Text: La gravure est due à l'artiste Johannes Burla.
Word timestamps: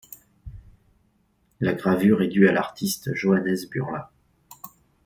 La 1.59 1.73
gravure 1.73 2.23
est 2.23 2.27
due 2.27 2.49
à 2.49 2.51
l'artiste 2.51 3.13
Johannes 3.13 3.67
Burla. 3.69 4.11